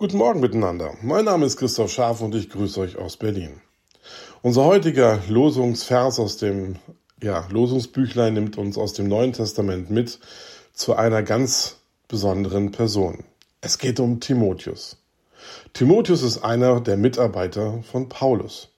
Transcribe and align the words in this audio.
Guten 0.00 0.16
Morgen 0.16 0.40
miteinander. 0.40 0.94
Mein 1.02 1.26
Name 1.26 1.44
ist 1.44 1.58
Christoph 1.58 1.92
Scharf 1.92 2.22
und 2.22 2.34
ich 2.34 2.48
grüße 2.48 2.80
euch 2.80 2.96
aus 2.96 3.18
Berlin. 3.18 3.60
Unser 4.40 4.64
heutiger 4.64 5.18
Losungsvers 5.28 6.18
aus 6.18 6.38
dem 6.38 6.76
ja, 7.22 7.46
Losungsbüchlein 7.50 8.32
nimmt 8.32 8.56
uns 8.56 8.78
aus 8.78 8.94
dem 8.94 9.08
Neuen 9.08 9.34
Testament 9.34 9.90
mit 9.90 10.18
zu 10.72 10.96
einer 10.96 11.22
ganz 11.22 11.76
besonderen 12.08 12.70
Person. 12.70 13.24
Es 13.60 13.76
geht 13.76 14.00
um 14.00 14.20
Timotheus. 14.20 14.96
Timotheus 15.74 16.22
ist 16.22 16.38
einer 16.38 16.80
der 16.80 16.96
Mitarbeiter 16.96 17.82
von 17.82 18.08
Paulus. 18.08 18.70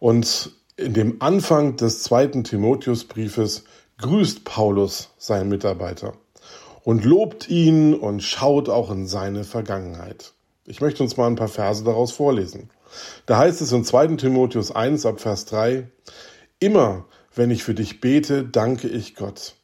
Und 0.00 0.50
in 0.76 0.92
dem 0.92 1.22
Anfang 1.22 1.76
des 1.76 2.02
zweiten 2.02 2.44
Timotheusbriefes 2.44 3.64
grüßt 3.96 4.44
Paulus 4.44 5.08
seinen 5.16 5.48
Mitarbeiter 5.48 6.12
und 6.84 7.06
lobt 7.06 7.48
ihn 7.48 7.94
und 7.94 8.22
schaut 8.22 8.68
auch 8.68 8.90
in 8.90 9.06
seine 9.06 9.44
Vergangenheit. 9.44 10.34
Ich 10.68 10.82
möchte 10.82 11.02
uns 11.02 11.16
mal 11.16 11.26
ein 11.26 11.36
paar 11.36 11.48
Verse 11.48 11.82
daraus 11.82 12.12
vorlesen. 12.12 12.68
Da 13.24 13.38
heißt 13.38 13.62
es 13.62 13.72
in 13.72 13.84
2. 13.84 14.16
Timotheus 14.16 14.70
1 14.70 15.06
ab 15.06 15.18
Vers 15.18 15.46
3, 15.46 15.88
Immer, 16.60 17.06
wenn 17.34 17.50
ich 17.50 17.64
für 17.64 17.72
dich 17.72 18.02
bete, 18.02 18.44
danke 18.44 18.86
ich 18.86 19.14
Gott. 19.14 19.54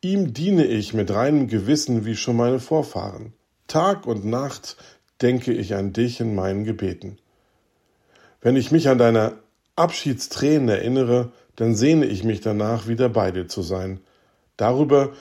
Ihm 0.00 0.32
diene 0.32 0.64
ich 0.64 0.94
mit 0.94 1.12
reinem 1.12 1.46
Gewissen 1.46 2.04
wie 2.04 2.16
schon 2.16 2.36
meine 2.36 2.58
Vorfahren. 2.58 3.34
Tag 3.68 4.08
und 4.08 4.24
Nacht 4.24 4.76
denke 5.22 5.52
ich 5.52 5.76
an 5.76 5.92
dich 5.92 6.18
in 6.18 6.34
meinen 6.34 6.64
Gebeten. 6.64 7.18
Wenn 8.40 8.56
ich 8.56 8.72
mich 8.72 8.88
an 8.88 8.98
deine 8.98 9.34
Abschiedstränen 9.76 10.68
erinnere, 10.68 11.30
dann 11.54 11.76
sehne 11.76 12.06
ich 12.06 12.24
mich 12.24 12.40
danach, 12.40 12.88
wieder 12.88 13.08
bei 13.08 13.30
dir 13.30 13.46
zu 13.46 13.62
sein. 13.62 14.00
Darüber 14.56 15.12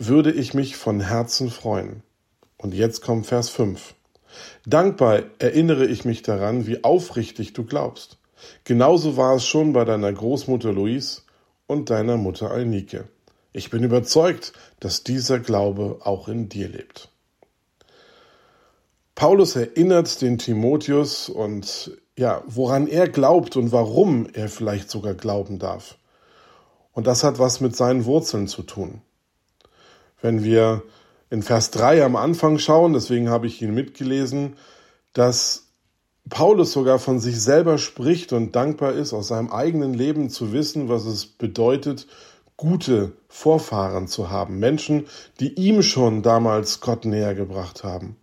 würde 0.00 0.32
ich 0.32 0.52
mich 0.52 0.76
von 0.76 0.98
Herzen 0.98 1.48
freuen. 1.48 2.02
Und 2.56 2.74
jetzt 2.74 3.02
kommt 3.02 3.28
Vers 3.28 3.50
5. 3.50 3.94
Dankbar 4.66 5.22
erinnere 5.38 5.86
ich 5.86 6.04
mich 6.04 6.22
daran, 6.22 6.66
wie 6.66 6.84
aufrichtig 6.84 7.52
du 7.52 7.64
glaubst. 7.64 8.18
Genauso 8.64 9.16
war 9.16 9.36
es 9.36 9.46
schon 9.46 9.72
bei 9.72 9.84
deiner 9.84 10.12
Großmutter 10.12 10.72
Louise 10.72 11.22
und 11.66 11.90
deiner 11.90 12.16
Mutter 12.16 12.50
Alnike. 12.50 13.08
Ich 13.52 13.70
bin 13.70 13.82
überzeugt, 13.82 14.52
dass 14.80 15.04
dieser 15.04 15.38
Glaube 15.40 15.98
auch 16.04 16.28
in 16.28 16.48
dir 16.48 16.68
lebt. 16.68 17.10
Paulus 19.14 19.56
erinnert 19.56 20.20
den 20.22 20.38
Timotheus 20.38 21.28
und 21.28 21.90
ja, 22.16 22.42
woran 22.46 22.86
er 22.86 23.08
glaubt 23.08 23.56
und 23.56 23.72
warum 23.72 24.28
er 24.32 24.48
vielleicht 24.48 24.90
sogar 24.90 25.14
glauben 25.14 25.58
darf. 25.58 25.98
Und 26.92 27.06
das 27.06 27.24
hat 27.24 27.38
was 27.38 27.60
mit 27.60 27.74
seinen 27.74 28.04
Wurzeln 28.04 28.46
zu 28.46 28.62
tun. 28.62 29.02
Wenn 30.20 30.44
wir 30.44 30.82
in 31.30 31.42
Vers 31.42 31.70
3 31.70 32.04
am 32.04 32.16
Anfang 32.16 32.58
schauen, 32.58 32.92
deswegen 32.92 33.28
habe 33.28 33.46
ich 33.46 33.60
ihn 33.60 33.74
mitgelesen, 33.74 34.56
dass 35.12 35.66
Paulus 36.28 36.72
sogar 36.72 36.98
von 36.98 37.20
sich 37.20 37.40
selber 37.40 37.78
spricht 37.78 38.32
und 38.32 38.54
dankbar 38.54 38.92
ist, 38.92 39.12
aus 39.12 39.28
seinem 39.28 39.50
eigenen 39.50 39.94
Leben 39.94 40.30
zu 40.30 40.52
wissen, 40.52 40.88
was 40.88 41.06
es 41.06 41.26
bedeutet, 41.26 42.06
gute 42.56 43.12
Vorfahren 43.28 44.08
zu 44.08 44.30
haben. 44.30 44.58
Menschen, 44.58 45.06
die 45.40 45.54
ihm 45.54 45.82
schon 45.82 46.22
damals 46.22 46.80
Gott 46.80 47.04
näher 47.04 47.34
gebracht 47.34 47.84
haben. 47.84 48.16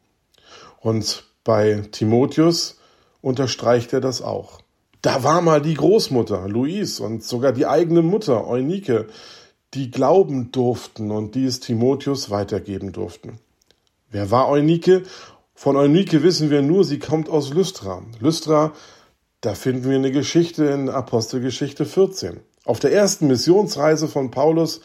Und 0.80 1.24
bei 1.44 1.84
Timotheus 1.92 2.80
unterstreicht 3.22 3.94
er 3.94 4.02
das 4.02 4.22
auch. 4.22 4.60
Da 5.02 5.24
war 5.24 5.42
mal 5.42 5.62
die 5.62 5.76
Großmutter, 5.76 6.48
Louise, 6.50 7.02
und 7.02 7.24
sogar 7.24 7.54
die 7.54 7.66
eigene 7.66 8.02
Mutter, 8.02 8.48
Eunike, 8.48 9.08
die 9.76 9.92
glauben 9.92 10.52
durften 10.52 11.12
und 11.12 11.36
die 11.36 11.46
es 11.46 11.60
Timotheus 11.60 12.30
weitergeben 12.30 12.94
durften. 12.94 13.40
Wer 14.10 14.32
war 14.32 14.48
Eunike? 14.48 15.04
Von 15.54 15.76
Eunike 15.76 16.24
wissen 16.24 16.50
wir 16.50 16.62
nur, 16.62 16.84
sie 16.84 17.00
kommt 17.00 17.30
aus 17.30 17.54
Lystra. 17.54 18.04
Lystra, 18.20 18.74
da 19.42 19.54
finden 19.54 19.90
wir 19.90 19.96
eine 19.96 20.12
Geschichte 20.12 20.66
in 20.66 20.90
Apostelgeschichte 20.90 21.86
14. 21.86 22.40
Auf 22.64 22.80
der 22.80 22.94
ersten 22.94 23.28
Missionsreise 23.28 24.08
von 24.08 24.32
Paulus 24.32 24.82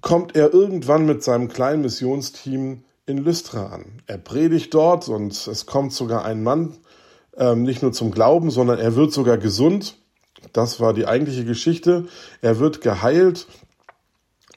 kommt 0.00 0.34
er 0.34 0.52
irgendwann 0.52 1.06
mit 1.06 1.22
seinem 1.22 1.48
kleinen 1.48 1.82
Missionsteam 1.82 2.84
in 3.06 3.18
Lystra 3.18 3.66
an. 3.66 3.84
Er 4.06 4.18
predigt 4.18 4.72
dort 4.72 5.08
und 5.08 5.46
es 5.46 5.66
kommt 5.66 5.92
sogar 5.92 6.24
ein 6.24 6.42
Mann 6.42 6.78
ähm, 7.36 7.62
nicht 7.62 7.82
nur 7.82 7.92
zum 7.92 8.10
Glauben, 8.10 8.50
sondern 8.50 8.78
er 8.78 8.96
wird 8.96 9.12
sogar 9.12 9.38
gesund. 9.38 9.96
Das 10.52 10.80
war 10.80 10.94
die 10.94 11.06
eigentliche 11.06 11.44
Geschichte. 11.44 12.06
Er 12.40 12.58
wird 12.58 12.80
geheilt 12.80 13.46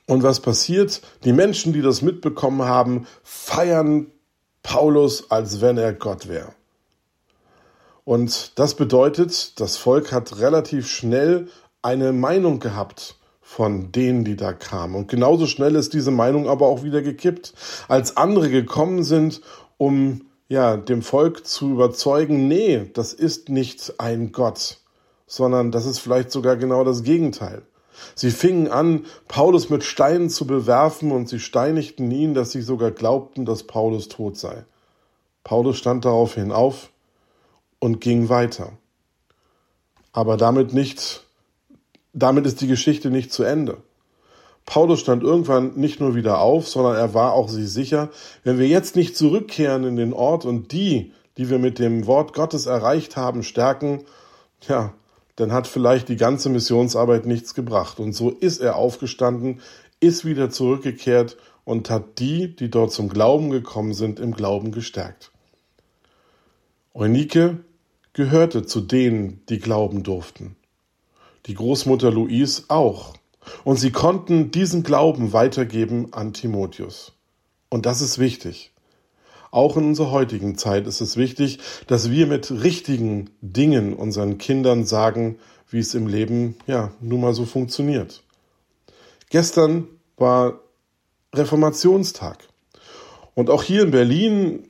und 0.07 0.23
was 0.23 0.39
passiert? 0.39 1.01
Die 1.23 1.33
Menschen, 1.33 1.73
die 1.73 1.81
das 1.81 2.01
mitbekommen 2.01 2.63
haben, 2.63 3.07
feiern 3.23 4.07
Paulus, 4.61 5.31
als 5.31 5.61
wenn 5.61 5.77
er 5.77 5.93
Gott 5.93 6.27
wäre. 6.27 6.53
Und 8.05 8.59
das 8.59 8.75
bedeutet, 8.75 9.59
das 9.59 9.77
Volk 9.77 10.11
hat 10.11 10.39
relativ 10.39 10.87
schnell 10.87 11.47
eine 11.81 12.11
Meinung 12.11 12.59
gehabt 12.59 13.15
von 13.41 13.91
denen, 13.91 14.25
die 14.25 14.35
da 14.35 14.51
kamen. 14.51 14.95
Und 14.95 15.07
genauso 15.07 15.47
schnell 15.47 15.75
ist 15.75 15.93
diese 15.93 16.11
Meinung 16.11 16.49
aber 16.49 16.67
auch 16.67 16.83
wieder 16.83 17.01
gekippt. 17.01 17.53
Als 17.87 18.17
andere 18.17 18.49
gekommen 18.49 19.03
sind, 19.03 19.41
um 19.77 20.25
ja, 20.47 20.77
dem 20.77 21.01
Volk 21.01 21.45
zu 21.47 21.71
überzeugen, 21.71 22.47
nee, 22.47 22.89
das 22.93 23.13
ist 23.13 23.49
nicht 23.49 23.99
ein 23.99 24.31
Gott, 24.31 24.79
sondern 25.27 25.71
das 25.71 25.85
ist 25.85 25.99
vielleicht 25.99 26.31
sogar 26.31 26.57
genau 26.57 26.83
das 26.83 27.03
Gegenteil. 27.03 27.63
Sie 28.15 28.31
fingen 28.31 28.67
an, 28.67 29.05
Paulus 29.27 29.69
mit 29.69 29.83
Steinen 29.83 30.29
zu 30.29 30.47
bewerfen 30.47 31.11
und 31.11 31.29
sie 31.29 31.39
steinigten 31.39 32.09
ihn, 32.11 32.33
dass 32.33 32.51
sie 32.51 32.61
sogar 32.61 32.91
glaubten, 32.91 33.45
dass 33.45 33.63
Paulus 33.63 34.07
tot 34.07 34.37
sei. 34.37 34.65
Paulus 35.43 35.77
stand 35.77 36.05
daraufhin 36.05 36.51
auf 36.51 36.91
und 37.79 37.99
ging 37.99 38.29
weiter. 38.29 38.73
Aber 40.11 40.37
damit 40.37 40.73
nicht, 40.73 41.25
damit 42.13 42.45
ist 42.45 42.61
die 42.61 42.67
Geschichte 42.67 43.09
nicht 43.09 43.33
zu 43.33 43.43
Ende. 43.43 43.77
Paulus 44.65 45.01
stand 45.01 45.23
irgendwann 45.23 45.73
nicht 45.75 45.99
nur 45.99 46.15
wieder 46.15 46.39
auf, 46.39 46.67
sondern 46.69 46.95
er 46.95 47.13
war 47.13 47.33
auch 47.33 47.49
sich 47.49 47.69
sicher, 47.69 48.09
wenn 48.43 48.59
wir 48.59 48.67
jetzt 48.67 48.95
nicht 48.95 49.17
zurückkehren 49.17 49.83
in 49.83 49.97
den 49.97 50.13
Ort 50.13 50.45
und 50.45 50.71
die, 50.71 51.11
die 51.37 51.49
wir 51.49 51.59
mit 51.59 51.79
dem 51.79 52.07
Wort 52.07 52.33
Gottes 52.33 52.65
erreicht 52.65 53.17
haben, 53.17 53.43
stärken, 53.43 54.03
ja, 54.67 54.93
dann 55.35 55.51
hat 55.51 55.67
vielleicht 55.67 56.09
die 56.09 56.16
ganze 56.16 56.49
Missionsarbeit 56.49 57.25
nichts 57.25 57.53
gebracht. 57.53 57.99
Und 57.99 58.13
so 58.13 58.29
ist 58.29 58.59
er 58.59 58.75
aufgestanden, 58.75 59.61
ist 59.99 60.25
wieder 60.25 60.49
zurückgekehrt 60.49 61.38
und 61.63 61.89
hat 61.89 62.19
die, 62.19 62.55
die 62.55 62.69
dort 62.69 62.91
zum 62.91 63.09
Glauben 63.09 63.49
gekommen 63.49 63.94
sind, 63.94 64.19
im 64.19 64.33
Glauben 64.33 64.71
gestärkt. 64.71 65.31
Eunike 66.94 67.59
gehörte 68.13 68.66
zu 68.66 68.81
denen, 68.81 69.41
die 69.49 69.59
glauben 69.59 70.03
durften. 70.03 70.55
Die 71.47 71.55
Großmutter 71.55 72.11
Louise 72.11 72.63
auch. 72.67 73.13
Und 73.63 73.77
sie 73.77 73.91
konnten 73.91 74.51
diesen 74.51 74.83
Glauben 74.83 75.33
weitergeben 75.33 76.13
an 76.13 76.33
Timotheus. 76.33 77.13
Und 77.69 77.85
das 77.85 78.01
ist 78.01 78.19
wichtig. 78.19 78.72
Auch 79.53 79.77
in 79.77 79.85
unserer 79.85 80.09
heutigen 80.09 80.57
Zeit 80.57 80.87
ist 80.87 80.99
es 80.99 81.15
wichtig, 81.15 81.59
dass 81.85 82.09
wir 82.09 82.25
mit 82.25 82.49
richtigen 82.49 83.29
Dingen 83.41 83.93
unseren 83.93 84.39
Kindern 84.39 84.83
sagen, 84.83 85.37
wie 85.69 85.77
es 85.77 85.93
im 85.93 86.07
Leben 86.07 86.55
ja 86.65 86.91
nun 87.01 87.21
mal 87.21 87.35
so 87.35 87.45
funktioniert. 87.45 88.23
Gestern 89.29 89.87
war 90.17 90.59
Reformationstag. 91.35 92.39
Und 93.35 93.51
auch 93.51 93.61
hier 93.61 93.83
in 93.83 93.91
Berlin, 93.91 94.69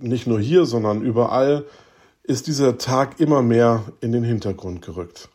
nicht 0.00 0.26
nur 0.26 0.40
hier, 0.40 0.64
sondern 0.64 1.02
überall, 1.02 1.66
ist 2.22 2.46
dieser 2.46 2.78
Tag 2.78 3.20
immer 3.20 3.42
mehr 3.42 3.84
in 4.00 4.12
den 4.12 4.24
Hintergrund 4.24 4.80
gerückt. 4.80 5.28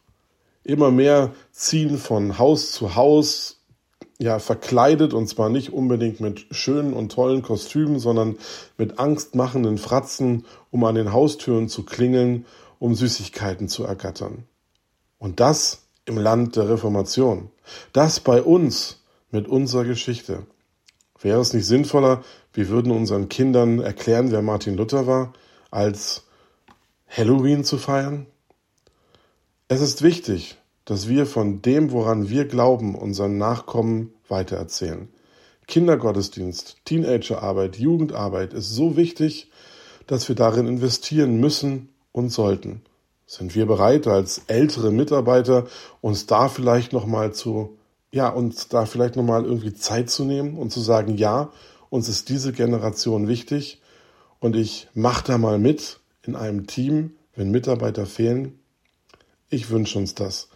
Immer 0.64 0.90
mehr 0.90 1.36
ziehen 1.52 2.00
von 2.00 2.40
Haus 2.40 2.72
zu 2.72 2.96
Haus 2.96 3.57
ja 4.20 4.40
verkleidet 4.40 5.14
und 5.14 5.28
zwar 5.28 5.50
nicht 5.50 5.72
unbedingt 5.74 6.20
mit 6.20 6.48
schönen 6.52 6.94
und 6.94 7.12
tollen 7.12 7.42
Kostümen, 7.42 8.00
sondern 8.00 8.38
mit 8.78 9.00
angstmachenden 9.00 9.78
Fratzen, 9.78 10.46
um 10.72 10.84
an 10.84 10.96
den 10.96 11.14
Haustüren 11.14 11.70
zu 11.70 11.84
klingeln, 11.84 12.46
um 12.80 12.96
Süßigkeiten 12.96 13.68
zu 13.68 13.84
ergattern. 13.84 14.46
Und 15.20 15.40
das 15.40 15.84
im 16.06 16.18
Land 16.18 16.56
der 16.56 16.70
Reformation. 16.70 17.50
Das 17.94 18.20
bei 18.20 18.42
uns 18.42 19.04
mit 19.30 19.48
unserer 19.48 19.84
Geschichte. 19.84 20.46
Wäre 21.20 21.42
es 21.42 21.54
nicht 21.54 21.66
sinnvoller, 21.66 22.24
wir 22.54 22.70
würden 22.70 22.92
unseren 22.92 23.30
Kindern 23.30 23.80
erklären, 23.80 24.32
wer 24.32 24.42
Martin 24.42 24.78
Luther 24.78 25.06
war, 25.06 25.34
als 25.70 26.24
Halloween 27.08 27.64
zu 27.64 27.78
feiern? 27.78 28.26
Es 29.68 29.82
ist 29.82 30.02
wichtig, 30.02 30.58
dass 30.86 31.10
wir 31.10 31.26
von 31.26 31.62
dem, 31.62 31.92
woran 31.92 32.30
wir 32.30 32.46
glauben, 32.46 32.96
unseren 32.96 33.38
Nachkommen 33.38 34.14
weitererzählen. 34.30 35.10
Kindergottesdienst, 35.68 36.78
Teenagerarbeit, 36.86 37.78
Jugendarbeit 37.78 38.54
ist 38.54 38.70
so 38.70 38.96
wichtig, 38.96 39.52
dass 40.08 40.30
wir 40.30 40.36
darin 40.36 40.66
investieren 40.66 41.40
müssen 41.40 41.90
und 42.14 42.30
sollten. 42.30 42.82
Sind 43.26 43.54
wir 43.54 43.66
bereit, 43.66 44.08
als 44.08 44.44
ältere 44.48 44.92
Mitarbeiter 44.92 45.68
uns 46.00 46.26
da 46.26 46.48
vielleicht 46.48 46.94
nochmal 46.94 47.34
zu, 47.34 47.78
ja, 48.12 48.30
uns 48.30 48.70
da 48.70 48.86
vielleicht 48.86 49.18
nochmal 49.18 49.44
irgendwie 49.44 49.74
Zeit 49.74 50.10
zu 50.10 50.24
nehmen 50.24 50.58
und 50.58 50.72
zu 50.72 50.80
sagen, 50.80 51.18
ja, 51.18 51.52
uns 51.90 52.08
ist 52.08 52.30
diese 52.30 52.54
Generation 52.54 53.28
wichtig 53.28 53.82
und 54.40 54.56
ich 54.56 54.88
mache 54.94 55.26
da 55.26 55.38
mal 55.38 55.60
mit 55.60 56.00
in 56.24 56.38
einem 56.38 56.68
Team, 56.68 57.12
wenn 57.36 57.52
Mitarbeiter 57.52 58.06
fehlen. 58.06 58.58
Ich 59.50 59.70
wünsche 59.70 60.00
uns 60.00 60.16
das, 60.16 60.48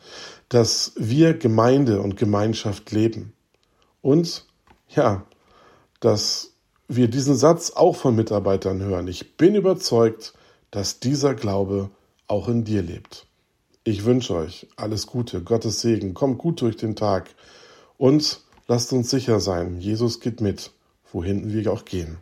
dass 0.47 0.93
wir 0.95 1.33
Gemeinde 1.33 2.01
und 2.01 2.15
Gemeinschaft 2.15 2.91
leben 2.91 3.33
und 4.01 4.45
ja, 4.89 5.25
dass 5.99 6.51
wir 6.87 7.07
diesen 7.07 7.35
Satz 7.35 7.71
auch 7.71 7.95
von 7.95 8.15
Mitarbeitern 8.15 8.81
hören. 8.81 9.07
Ich 9.07 9.37
bin 9.37 9.55
überzeugt, 9.55 10.33
dass 10.71 10.99
dieser 10.99 11.35
Glaube 11.35 11.89
auch 12.27 12.47
in 12.47 12.63
dir 12.63 12.81
lebt. 12.81 13.27
Ich 13.83 14.05
wünsche 14.05 14.35
euch 14.35 14.67
alles 14.75 15.07
Gute, 15.07 15.41
Gottes 15.41 15.81
Segen, 15.81 16.13
kommt 16.13 16.37
gut 16.37 16.61
durch 16.61 16.77
den 16.77 16.95
Tag 16.95 17.29
und 17.97 18.41
lasst 18.67 18.93
uns 18.93 19.09
sicher 19.09 19.39
sein, 19.39 19.79
Jesus 19.79 20.19
geht 20.19 20.41
mit, 20.41 20.71
wohin 21.11 21.51
wir 21.51 21.71
auch 21.71 21.85
gehen. 21.85 22.17